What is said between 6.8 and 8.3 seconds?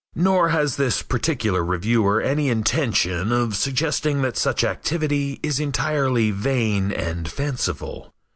and fanciful.